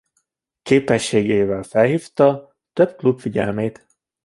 [0.61, 3.87] Képességeivel felhívta több klub figyelmét.